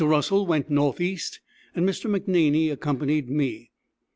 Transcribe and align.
Russell 0.03 0.47
went 0.47 0.67
northeast 0.67 1.41
and 1.75 1.87
Mr. 1.87 2.09
McNaney 2.09 2.71
accompanied 2.71 3.29
me. 3.29 3.69